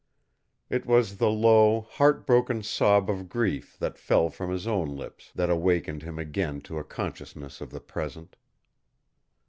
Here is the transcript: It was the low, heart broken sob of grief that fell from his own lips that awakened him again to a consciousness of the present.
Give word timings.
It 0.67 0.87
was 0.87 1.17
the 1.17 1.29
low, 1.29 1.81
heart 1.81 2.25
broken 2.25 2.63
sob 2.63 3.07
of 3.07 3.29
grief 3.29 3.77
that 3.77 3.99
fell 3.99 4.31
from 4.31 4.49
his 4.49 4.65
own 4.65 4.97
lips 4.97 5.31
that 5.35 5.51
awakened 5.51 6.01
him 6.01 6.17
again 6.17 6.59
to 6.61 6.79
a 6.79 6.83
consciousness 6.83 7.61
of 7.61 7.69
the 7.69 7.81
present. 7.81 8.35